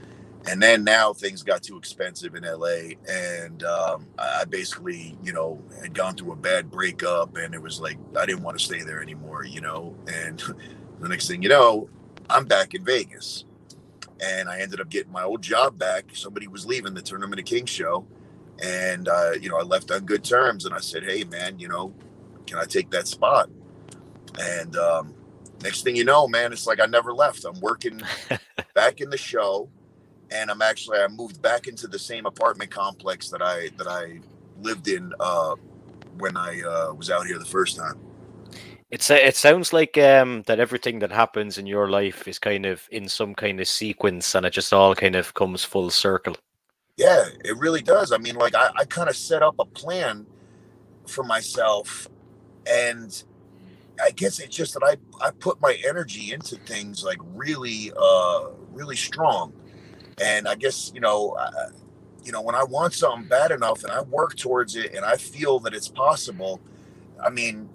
[0.47, 5.61] and then now things got too expensive in LA, and um, I basically, you know,
[5.81, 8.81] had gone through a bad breakup, and it was like I didn't want to stay
[8.81, 9.95] there anymore, you know.
[10.07, 10.39] And
[10.99, 11.89] the next thing you know,
[12.29, 13.45] I'm back in Vegas,
[14.23, 16.11] and I ended up getting my old job back.
[16.13, 18.05] Somebody was leaving the Tournament of Kings show,
[18.63, 21.69] and uh, you know, I left on good terms, and I said, "Hey, man, you
[21.69, 21.91] know,
[22.45, 23.49] can I take that spot?"
[24.39, 25.14] And um,
[25.61, 27.45] next thing you know, man, it's like I never left.
[27.45, 28.01] I'm working
[28.73, 29.69] back in the show
[30.31, 34.19] and I'm actually I moved back into the same apartment complex that I that I
[34.61, 35.55] lived in uh,
[36.17, 37.99] when I uh, was out here the first time.
[38.91, 42.87] It's it sounds like um, that everything that happens in your life is kind of
[42.91, 46.35] in some kind of sequence, and it just all kind of comes full circle.
[46.97, 48.11] Yeah, it really does.
[48.11, 50.25] I mean, like I, I kind of set up a plan
[51.07, 52.07] for myself,
[52.67, 53.23] and
[54.03, 58.49] I guess it's just that I I put my energy into things like really uh
[58.71, 59.53] really strong
[60.21, 61.69] and I guess you know, uh,
[62.23, 65.17] you know, when I want something bad enough and I work towards it and I
[65.17, 66.61] feel that it's possible,
[67.23, 67.69] I mean,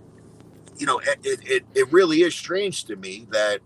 [0.79, 3.61] you know, it it, it really is strange to me that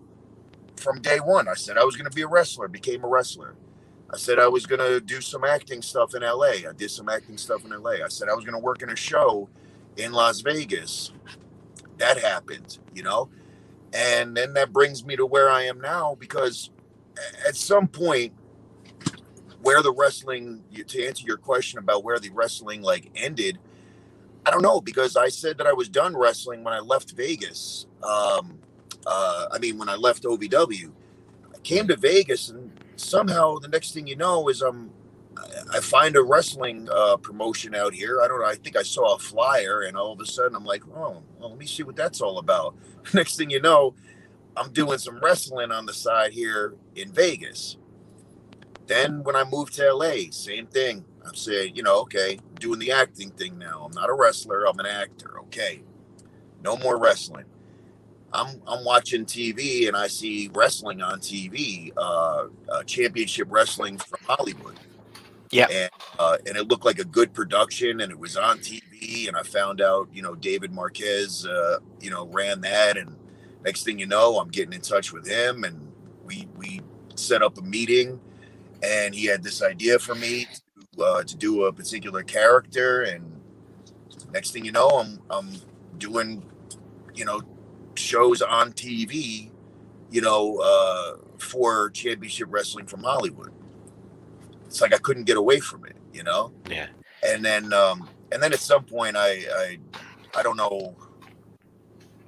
[0.76, 3.56] from day one I said I was going to be a wrestler, became a wrestler.
[4.12, 6.68] I said I was going to do some acting stuff in LA.
[6.68, 8.04] I did some acting stuff in LA.
[8.04, 9.48] I said I was going to work in a show
[9.96, 11.12] in Las Vegas.
[12.04, 13.30] That happened, you know.
[13.94, 16.70] And then that brings me to where I am now because
[17.46, 18.32] at some point
[19.62, 23.58] where the wrestling to answer your question about where the wrestling like ended
[24.46, 27.86] i don't know because i said that i was done wrestling when i left vegas
[28.02, 28.58] um
[29.06, 30.92] uh i mean when i left ovw
[31.54, 34.90] i came to vegas and somehow the next thing you know is i'm
[35.72, 38.20] I find a wrestling uh, promotion out here.
[38.22, 38.46] I don't know.
[38.46, 41.50] I think I saw a flyer, and all of a sudden, I'm like, "Oh, well,
[41.50, 42.76] let me see what that's all about."
[43.14, 43.94] Next thing you know,
[44.56, 47.76] I'm doing some wrestling on the side here in Vegas.
[48.86, 51.04] Then when I moved to LA, same thing.
[51.26, 53.82] I'm saying, you know, okay, doing the acting thing now.
[53.84, 55.40] I'm not a wrestler, I'm an actor.
[55.40, 55.82] Okay.
[56.62, 57.44] No more wrestling.
[58.32, 64.18] I'm I'm watching TV and I see wrestling on TV, uh, uh championship wrestling from
[64.24, 64.78] Hollywood.
[65.54, 65.66] Yeah.
[65.70, 69.36] And, uh, and it looked like a good production and it was on TV and
[69.36, 73.16] I found out, you know, David Marquez uh, you know, ran that and
[73.64, 75.92] next thing you know, I'm getting in touch with him and
[76.24, 76.80] we we
[77.14, 78.20] set up a meeting
[78.82, 80.46] and he had this idea for me
[80.96, 83.30] to, uh, to do a particular character and
[84.32, 85.50] next thing you know i'm i'm
[85.98, 86.44] doing
[87.14, 87.40] you know
[87.94, 89.50] shows on tv
[90.10, 93.52] you know uh, for championship wrestling from hollywood
[94.74, 96.52] it's like i couldn't get away from it you know?
[96.68, 96.88] Yeah.
[97.22, 99.78] And then um and then at some point i i
[100.34, 100.96] i don't know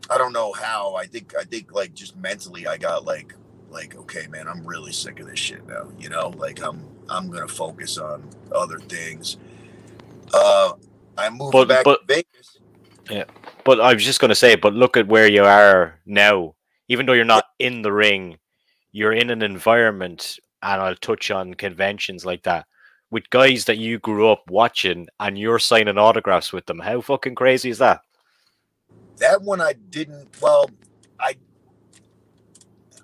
[0.09, 3.35] i don't know how i think i think like just mentally i got like
[3.69, 6.29] like okay man i'm really sick of this shit now you know?
[6.37, 9.39] Like i'm i'm gonna focus on other things.
[10.33, 10.73] Uh
[11.19, 12.59] i moved but, back but, to vegas.
[13.11, 13.25] Yeah
[13.65, 16.55] but i was just gonna say but look at where you are now.
[16.89, 18.39] Even though you're not in the ring
[18.93, 22.67] you're in an environment, and I'll touch on conventions like that
[23.11, 26.81] with guys that you grew up watching, and you're signing autographs with them.
[26.81, 28.01] How fucking crazy is that?
[29.19, 30.29] That one I didn't.
[30.43, 30.69] Well,
[31.21, 31.37] I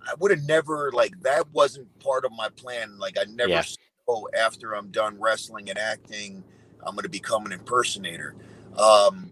[0.06, 2.98] I would have never like that wasn't part of my plan.
[2.98, 3.62] Like I never yeah.
[4.08, 6.42] oh after I'm done wrestling and acting,
[6.84, 8.34] I'm going to become an impersonator.
[8.76, 9.30] Um,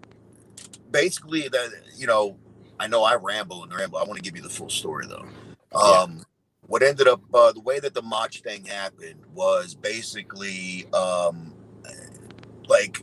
[0.92, 2.36] basically, that you know,
[2.78, 3.98] I know I ramble and ramble.
[3.98, 5.26] I want to give you the full story though.
[5.76, 6.22] Um, yeah.
[6.70, 11.52] What ended up uh, the way that the Motch thing happened was basically um,
[12.68, 13.02] like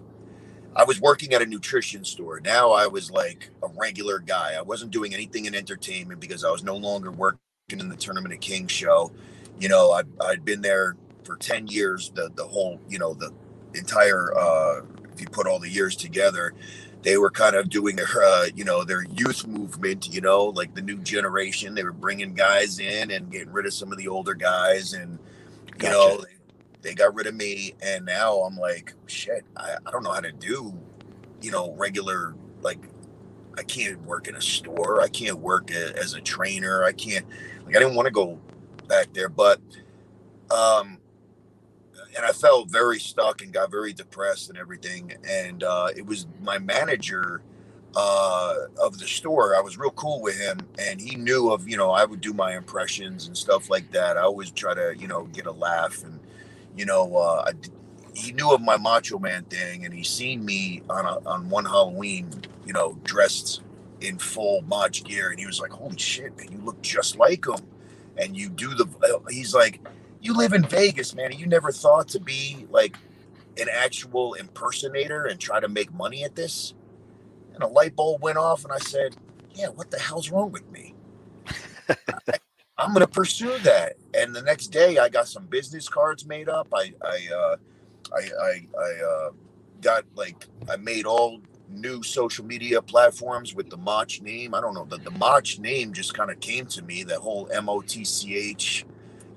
[0.74, 2.40] I was working at a nutrition store.
[2.40, 4.54] Now I was like a regular guy.
[4.58, 7.40] I wasn't doing anything in entertainment because I was no longer working
[7.72, 9.12] in the Tournament of Kings show.
[9.60, 13.34] You know, I, I'd been there for 10 years, the, the whole, you know, the
[13.74, 16.54] entire, uh, if you put all the years together,
[17.04, 20.74] they were kind of doing their, uh, you know, their youth movement, you know, like
[20.76, 21.76] the new generation.
[21.76, 24.94] They were bringing guys in and getting rid of some of the older guys.
[24.94, 25.20] And,
[25.68, 25.94] you gotcha.
[25.94, 27.76] know, they, they got rid of me.
[27.82, 30.74] And now I'm like, shit, I, I don't know how to do,
[31.42, 32.80] you know, regular, like,
[33.58, 35.02] I can't work in a store.
[35.02, 36.84] I can't work a, as a trainer.
[36.84, 37.26] I can't,
[37.66, 38.40] like I didn't want to go
[38.88, 39.60] back there, but
[40.52, 41.00] um,
[42.18, 45.14] and I felt very stuck and got very depressed and everything.
[45.30, 47.44] And uh, it was my manager
[47.96, 49.56] uh, of the store.
[49.56, 52.34] I was real cool with him, and he knew of you know I would do
[52.34, 54.18] my impressions and stuff like that.
[54.18, 56.20] I always try to you know get a laugh, and
[56.76, 57.54] you know uh, I,
[58.14, 61.66] he knew of my Macho Man thing, and he seen me on a, on one
[61.66, 62.30] Halloween,
[62.66, 63.62] you know, dressed
[64.02, 67.48] in full Motch gear, and he was like, "Holy shit, man, you look just like
[67.48, 67.64] him."
[68.20, 68.88] And you do the.
[69.30, 69.80] He's like,
[70.28, 71.32] "You live in Vegas, man.
[71.32, 72.98] You never thought to be like
[73.58, 76.74] an actual impersonator and try to make money at this."
[77.54, 79.16] And a light bulb went off, and I said,
[79.54, 80.96] "Yeah, what the hell's wrong with me?"
[81.90, 82.40] I,
[82.78, 83.94] am gonna pursue that.
[84.14, 86.68] And the next day, I got some business cards made up.
[86.74, 87.56] I I uh,
[88.14, 89.30] I I, I uh,
[89.80, 94.54] got like I made all new social media platforms with the Motch name.
[94.54, 94.86] I don't know.
[94.86, 98.04] The, the Motch name just kind of came to me, that whole M O T
[98.04, 98.86] C H,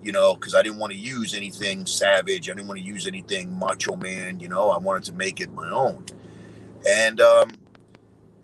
[0.02, 2.48] you know, because I didn't want to use anything savage.
[2.48, 4.70] I didn't want to use anything macho man, you know.
[4.70, 6.04] I wanted to make it my own.
[6.88, 7.50] And, um,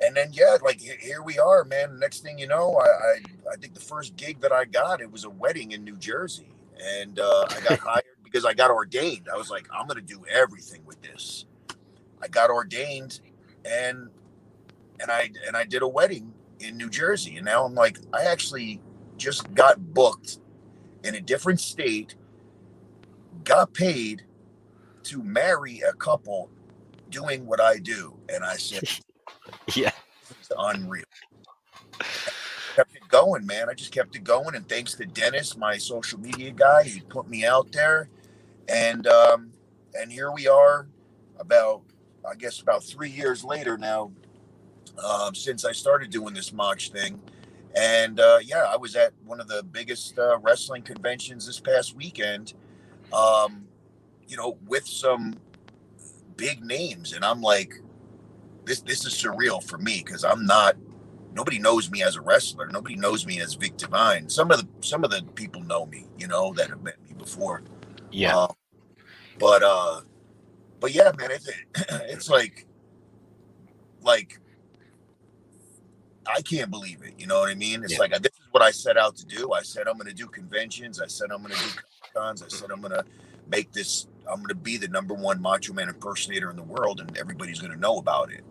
[0.00, 1.98] and then yeah, like here we are, man.
[1.98, 3.14] Next thing you know, I, I,
[3.52, 6.50] I think the first gig that I got it was a wedding in New Jersey,
[6.98, 9.28] and uh, I got hired because I got ordained.
[9.32, 11.46] I was like, I'm gonna do everything with this.
[12.22, 13.20] I got ordained
[13.64, 14.10] and
[15.00, 18.24] and I and I did a wedding in New Jersey, and now I'm like, I
[18.24, 18.80] actually
[19.16, 20.38] just got booked
[21.06, 22.16] in a different state,
[23.44, 24.22] got paid
[25.04, 26.50] to marry a couple
[27.10, 28.82] doing what I do, and I said,
[29.74, 29.92] "Yeah,
[30.30, 31.04] it's unreal."
[32.76, 33.70] kept it going, man.
[33.70, 37.26] I just kept it going, and thanks to Dennis, my social media guy, he put
[37.26, 38.10] me out there,
[38.68, 39.50] and um,
[39.98, 40.86] and here we are,
[41.38, 41.82] about
[42.28, 44.12] I guess about three years later now,
[45.02, 47.20] um, since I started doing this Motch thing.
[47.76, 51.94] And uh, yeah, I was at one of the biggest uh, wrestling conventions this past
[51.94, 52.54] weekend,
[53.12, 53.66] um,
[54.26, 55.34] you know, with some
[56.36, 57.12] big names.
[57.12, 57.74] And I'm like,
[58.64, 60.76] this this is surreal for me because I'm not.
[61.34, 62.66] Nobody knows me as a wrestler.
[62.68, 64.30] Nobody knows me as Vic Divine.
[64.30, 67.14] Some of the some of the people know me, you know, that have met me
[67.16, 67.62] before.
[68.10, 68.36] Yeah.
[68.36, 68.48] Uh,
[69.38, 70.00] but uh,
[70.80, 71.50] but yeah, man, it's
[71.90, 72.66] it's like
[74.00, 74.40] like
[76.28, 77.14] I can't believe it.
[77.18, 77.82] You know what I mean?
[77.82, 77.98] It's yeah.
[78.00, 79.52] like this is what I set out to do.
[79.52, 81.00] I said I'm going to do conventions.
[81.00, 81.70] I said I'm going to do
[82.14, 82.42] cons.
[82.42, 83.04] I said I'm going to
[83.48, 84.06] make this.
[84.28, 87.60] I'm going to be the number one Macho Man impersonator in the world, and everybody's
[87.60, 88.44] going to know about it.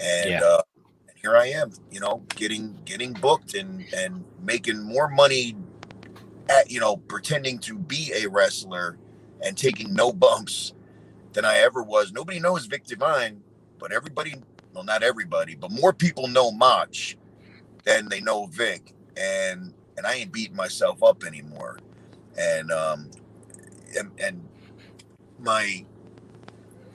[0.00, 0.40] And, yeah.
[0.42, 0.62] uh,
[1.08, 5.56] and here I am, you know, getting getting booked and and making more money
[6.48, 8.98] at you know pretending to be a wrestler
[9.42, 10.74] and taking no bumps
[11.32, 12.12] than I ever was.
[12.12, 13.42] Nobody knows Vic Divine,
[13.78, 14.34] but everybody,
[14.74, 17.16] well, not everybody, but more people know Motch
[17.84, 18.94] than they know Vic.
[19.16, 21.78] And and I ain't beating myself up anymore.
[22.38, 23.10] And um
[23.98, 24.48] and, and
[25.38, 25.84] my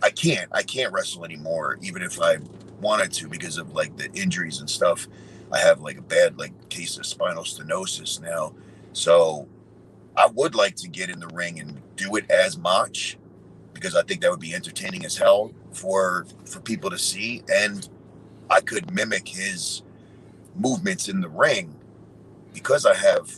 [0.03, 2.37] I can't I can't wrestle anymore, even if I
[2.81, 5.07] wanted to, because of like the injuries and stuff.
[5.51, 8.53] I have like a bad like case of spinal stenosis now.
[8.93, 9.47] So
[10.17, 13.17] I would like to get in the ring and do it as much
[13.73, 17.87] because I think that would be entertaining as hell for for people to see, and
[18.49, 19.83] I could mimic his
[20.55, 21.75] movements in the ring
[22.53, 23.29] because I have,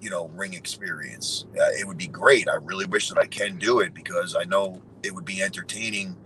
[0.00, 1.46] you know, ring experience.
[1.58, 2.48] Uh, it would be great.
[2.48, 6.16] I really wish that I can do it because I know it would be entertaining,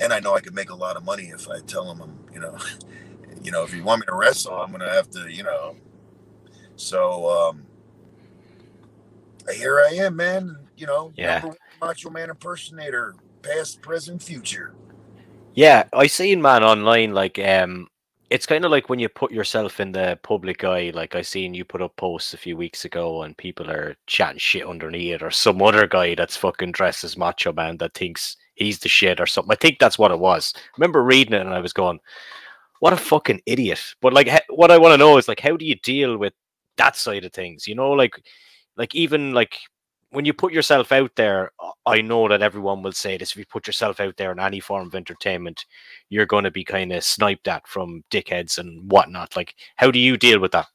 [0.00, 2.18] and I know I could make a lot of money if I tell him I'm,
[2.32, 2.56] you know,
[3.42, 5.76] you know, if you want me to wrestle, I'm gonna have to, you know.
[6.76, 7.66] So, um,
[9.52, 10.56] here I am, man.
[10.76, 11.44] You know, yeah,
[11.80, 14.74] Macho Man impersonator, past, present, future.
[15.54, 17.88] Yeah, I seen man online like um
[18.30, 20.90] it's kind of like when you put yourself in the public eye.
[20.92, 24.38] Like I seen you put up posts a few weeks ago, and people are chatting
[24.38, 28.80] shit underneath or some other guy that's fucking dressed as Macho Man that thinks he's
[28.80, 29.52] the shit or something.
[29.52, 30.52] I think that's what it was.
[30.56, 32.00] I remember reading it, and I was going,
[32.80, 35.64] "What a fucking idiot!" But like, what I want to know is like, how do
[35.64, 36.32] you deal with
[36.76, 37.68] that side of things?
[37.68, 38.20] You know, like,
[38.76, 39.56] like even like
[40.14, 41.50] when you put yourself out there,
[41.86, 43.32] I know that everyone will say this.
[43.32, 45.66] If you put yourself out there in any form of entertainment,
[46.08, 49.34] you're going to be kind of sniped at from dickheads and whatnot.
[49.34, 50.66] Like, how do you deal with that?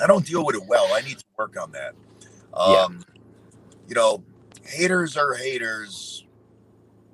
[0.00, 0.88] I don't deal with it well.
[0.92, 1.94] I need to work on that.
[2.54, 3.14] Um, yeah.
[3.88, 4.24] You know,
[4.64, 6.26] haters are haters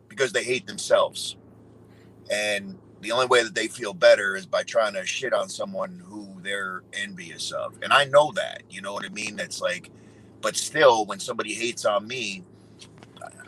[0.09, 1.37] because they hate themselves.
[2.31, 6.03] And the only way that they feel better is by trying to shit on someone
[6.03, 7.79] who they're envious of.
[7.83, 8.63] And I know that.
[8.71, 9.39] You know what I mean?
[9.39, 9.91] It's like,
[10.45, 12.45] but still, when somebody hates on me,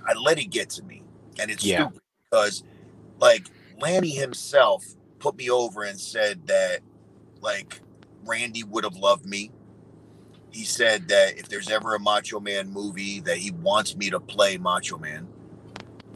[0.09, 1.03] I let it get to me,
[1.38, 1.88] and it's yeah.
[1.88, 2.64] stupid because,
[3.18, 4.82] like, Lanny himself
[5.18, 6.80] put me over and said that,
[7.42, 7.82] like,
[8.24, 9.51] Randy would have loved me.
[10.51, 14.18] He said that if there's ever a Macho Man movie, that he wants me to
[14.18, 15.28] play Macho Man.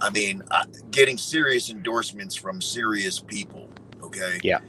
[0.00, 3.68] I mean, uh, getting serious endorsements from serious people.
[4.02, 4.40] Okay.
[4.42, 4.60] Yeah.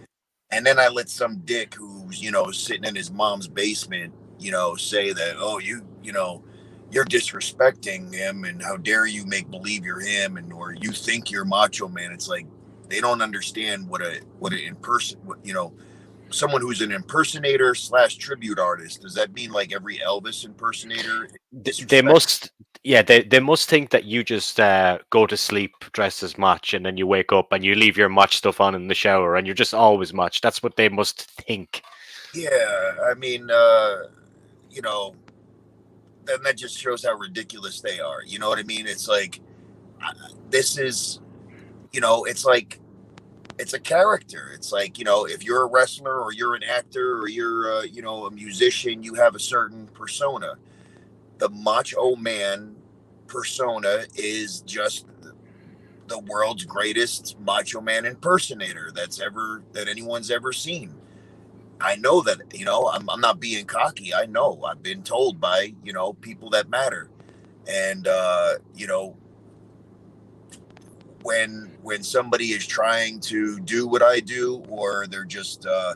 [0.52, 4.52] And then I let some dick who's you know sitting in his mom's basement you
[4.52, 6.44] know, say that, oh, you, you know,
[6.92, 11.32] you're disrespecting him and how dare you make believe you're him and or you think
[11.32, 12.12] you're macho man.
[12.12, 12.46] It's like
[12.90, 15.74] they don't understand what a what an in person you know
[16.30, 19.02] someone who's an impersonator slash tribute artist.
[19.02, 21.30] Does that mean like every elvis impersonator
[21.88, 22.52] they must
[22.84, 26.74] yeah they, they must think that you just uh, go to sleep dressed as Motch
[26.74, 29.38] and then you wake up and you leave your Motch stuff on in the shower
[29.38, 31.84] and you're just always Motch that's what they must think.
[32.34, 34.04] Yeah i mean uh
[34.72, 35.16] you know,
[36.26, 38.24] then that just shows how ridiculous they are.
[38.26, 38.88] You know what I mean?
[38.88, 39.42] It's like
[40.50, 41.20] this is,
[41.92, 42.80] you know, it's like
[43.60, 44.52] it's a character.
[44.54, 47.82] It's like you know, if you're a wrestler or you're an actor or you're uh,
[47.84, 50.56] you know a musician, you have a certain persona.
[51.38, 52.76] The macho man
[53.28, 55.06] persona is just
[56.08, 61.01] the world's greatest macho man impersonator that's ever that anyone's ever seen
[61.82, 64.14] I know that, you know, I'm, I'm not being cocky.
[64.14, 67.10] I know I've been told by, you know, people that matter.
[67.68, 69.16] And, uh, you know,
[71.24, 75.94] when, when somebody is trying to do what I do, or they're just, uh,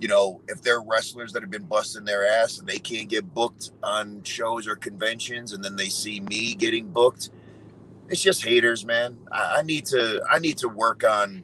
[0.00, 3.34] you know, if they're wrestlers that have been busting their ass and they can't get
[3.34, 7.30] booked on shows or conventions, and then they see me getting booked,
[8.08, 9.18] it's just haters, man.
[9.32, 11.42] I, I need to, I need to work on,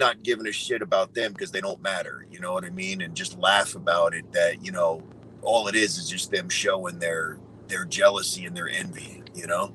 [0.00, 2.26] not giving a shit about them because they don't matter.
[2.30, 3.02] You know what I mean?
[3.02, 4.30] And just laugh about it.
[4.32, 5.02] That you know,
[5.42, 7.38] all it is is just them showing their
[7.68, 9.22] their jealousy and their envy.
[9.34, 9.72] You know?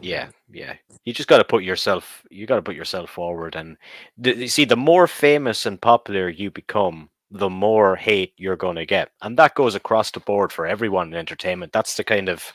[0.00, 0.74] Yeah, yeah.
[1.04, 2.24] You just got to put yourself.
[2.30, 3.54] You got to put yourself forward.
[3.54, 3.76] And
[4.22, 8.76] th- you see, the more famous and popular you become, the more hate you're going
[8.76, 11.72] to get, and that goes across the board for everyone in entertainment.
[11.72, 12.52] That's the kind of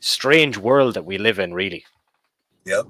[0.00, 1.84] strange world that we live in, really.
[2.64, 2.86] Yep.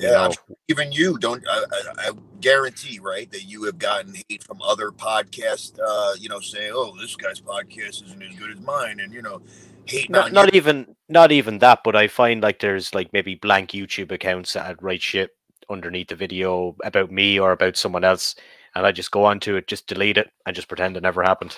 [0.00, 0.56] Yeah, you know?
[0.68, 1.44] even you don't.
[1.48, 5.78] I, I, I, guarantee, right, that you have gotten hate from other podcasts.
[5.78, 9.22] Uh, you know, saying, "Oh, this guy's podcast isn't as good as mine," and you
[9.22, 9.42] know,
[9.84, 10.08] hate.
[10.08, 11.80] Not, not even, not even that.
[11.84, 15.36] But I find like there's like maybe blank YouTube accounts that write shit
[15.68, 18.34] underneath the video about me or about someone else,
[18.74, 21.56] and I just go onto it, just delete it, and just pretend it never happened.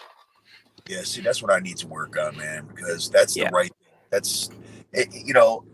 [0.89, 3.49] Yeah, see, that's what I need to work on, man, because that's yeah.
[3.49, 3.73] the right.
[4.11, 4.51] That's,
[4.93, 5.65] it, you know,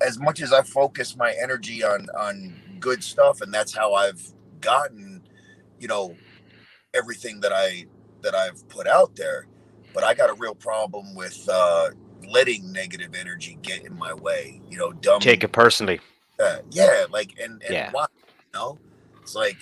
[0.00, 4.22] as much as I focus my energy on on good stuff, and that's how I've
[4.60, 5.22] gotten,
[5.78, 6.16] you know,
[6.94, 7.86] everything that I
[8.22, 9.46] that I've put out there.
[9.94, 11.90] But I got a real problem with uh,
[12.28, 14.60] letting negative energy get in my way.
[14.68, 15.20] You know, dumb.
[15.20, 16.00] Take it personally.
[16.42, 17.90] Uh, yeah, like and and yeah.
[17.92, 18.06] why?
[18.18, 18.78] You know,
[19.20, 19.58] it's like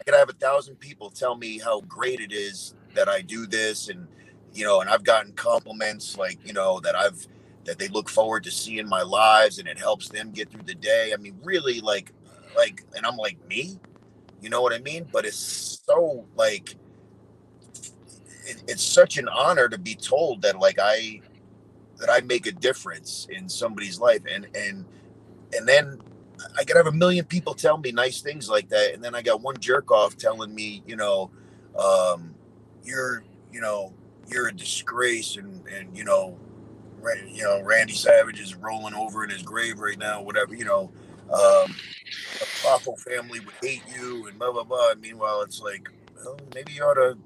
[0.00, 3.46] I could have a thousand people tell me how great it is that I do
[3.46, 4.06] this, and
[4.54, 7.26] you know, and I've gotten compliments like you know that I've
[7.64, 10.74] that they look forward to seeing my lives and it helps them get through the
[10.74, 11.12] day.
[11.12, 12.12] I mean, really like
[12.56, 13.78] like and I'm like me,
[14.40, 15.06] you know what I mean?
[15.10, 16.74] But it's so like
[18.44, 21.20] it, it's such an honor to be told that like I
[21.98, 24.84] that I make a difference in somebody's life and and
[25.54, 26.00] and then
[26.58, 29.22] I could have a million people tell me nice things like that and then I
[29.22, 31.30] got one jerk off telling me, you know,
[31.78, 32.34] um,
[32.82, 33.92] you're you know,
[34.26, 36.36] you're a disgrace and and you know
[37.32, 40.92] you know, Randy Savage is rolling over in his grave right now, whatever, you know,
[41.32, 41.74] um,
[42.40, 44.94] a Poffo family would hate you and blah, blah, blah.
[45.00, 47.16] Meanwhile, it's like, well, maybe you ought to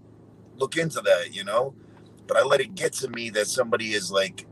[0.57, 1.75] look into that, you know?
[2.27, 4.47] but I let it get to me that somebody is like,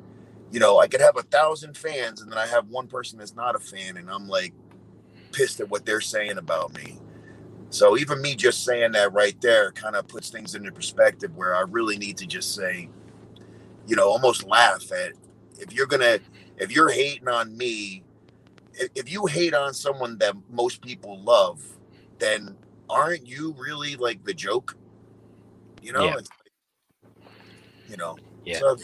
[0.50, 3.34] you know, I could have a thousand fans and then I have one person that's
[3.34, 4.52] not a fan and I'm like
[5.32, 6.98] pissed at what they're saying about me.
[7.70, 11.56] So even me just saying that right there kind of puts things into perspective where
[11.56, 12.88] I really need to just say,
[13.86, 15.12] you know, almost laugh at
[15.58, 16.18] if you're gonna
[16.58, 18.02] if you're hating on me,
[18.74, 21.62] if, if you hate on someone that most people love,
[22.18, 22.56] then
[22.88, 24.76] aren't you really like the joke?
[25.82, 26.16] You know, Yeah.
[26.18, 27.30] It's like,
[27.88, 28.58] you know, Yeah.
[28.58, 28.76] So,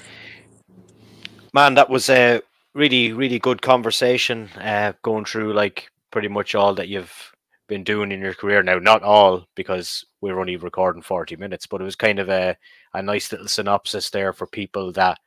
[1.53, 2.43] Man, that was a
[2.75, 4.49] really, really good conversation.
[4.57, 7.30] Uh, going through like pretty much all that you've
[7.71, 8.79] been doing in your career now.
[8.79, 12.55] Not all because we're only recording forty minutes, but it was kind of a
[12.93, 15.19] a nice little synopsis there for people that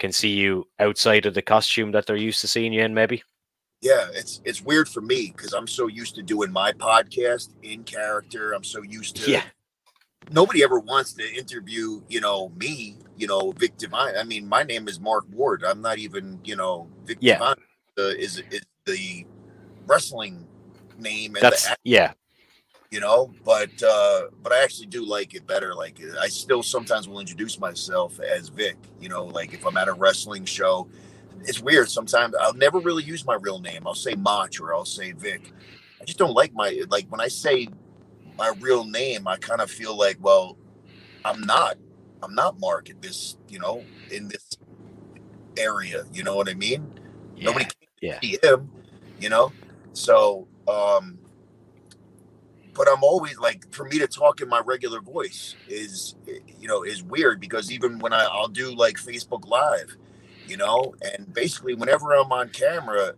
[0.00, 2.92] can see you outside of the costume that they're used to seeing you in.
[2.94, 3.22] Maybe.
[3.82, 7.84] yeah, it's it's weird for me because I'm so used to doing my podcast in
[7.84, 8.52] character.
[8.52, 9.44] I'm so used to Yeah.
[10.30, 14.16] nobody ever wants to interview, you know, me, you know, Vic Divine.
[14.16, 15.62] I mean, my name is Mark Ward.
[15.64, 17.34] I'm not even, you know, Vic Yeah.
[17.34, 17.56] Divine
[17.98, 19.26] uh, is is the
[19.86, 20.46] wrestling
[21.02, 22.12] name and That's the, yeah.
[22.90, 25.74] you know, but uh but I actually do like it better.
[25.74, 29.88] Like I still sometimes will introduce myself as Vic, you know, like if I'm at
[29.88, 30.88] a wrestling show.
[31.44, 31.90] It's weird.
[31.90, 33.84] Sometimes I'll never really use my real name.
[33.84, 35.52] I'll say Motch or I'll say Vic.
[36.00, 37.68] I just don't like my like when I say
[38.36, 40.56] my real name, I kind of feel like, well,
[41.24, 41.76] I'm not,
[42.22, 44.56] I'm not Mark in this, you know, in this
[45.56, 46.04] area.
[46.12, 46.98] You know what I mean?
[47.36, 47.44] yeah.
[47.46, 48.20] Nobody can yeah.
[48.20, 48.70] see him,
[49.20, 49.52] you know.
[49.92, 51.18] So, um,
[52.74, 56.14] but I'm always like, for me to talk in my regular voice is,
[56.58, 59.96] you know, is weird because even when I, I'll do like Facebook Live,
[60.46, 63.14] you know, and basically whenever I'm on camera,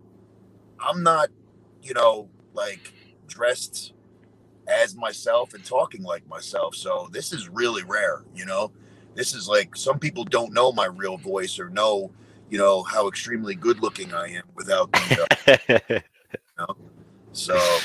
[0.81, 1.29] I'm not,
[1.83, 2.93] you know, like
[3.27, 3.93] dressed
[4.67, 6.75] as myself and talking like myself.
[6.75, 8.73] So this is really rare, you know.
[9.15, 12.11] This is like some people don't know my real voice or know,
[12.51, 16.03] you know, how extremely good looking I am without the,
[16.59, 16.75] uh,
[17.35, 17.79] so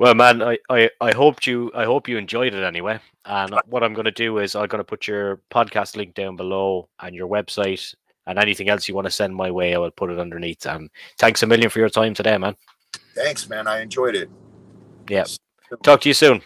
[0.00, 2.98] Well, man, I, I, I hoped you I hope you enjoyed it anyway.
[3.24, 6.36] And what I'm going to do is I'm going to put your podcast link down
[6.36, 7.94] below and your website
[8.26, 9.74] and anything else you want to send my way.
[9.74, 10.66] I will put it underneath.
[10.66, 12.56] And thanks a million for your time today, man.
[13.14, 13.66] thanks, man.
[13.66, 14.30] I enjoyed it.
[15.08, 15.24] Yeah.
[15.82, 16.42] Talk to you soon.